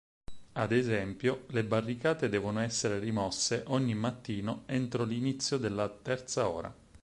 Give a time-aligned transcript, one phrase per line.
[0.53, 6.75] Ad esempio, le barricate devono essere rimosse ogni mattino entro l'inizio della terza ora.